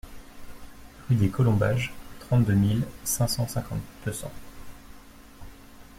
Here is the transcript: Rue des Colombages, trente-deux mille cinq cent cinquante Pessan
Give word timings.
Rue 1.07 1.13
des 1.15 1.29
Colombages, 1.29 1.93
trente-deux 2.21 2.55
mille 2.55 2.81
cinq 3.03 3.27
cent 3.27 3.47
cinquante 3.47 3.83
Pessan 4.03 4.31